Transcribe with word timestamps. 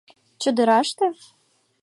Чодыраште? 0.41 1.07